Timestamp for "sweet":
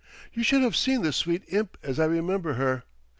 1.13-1.43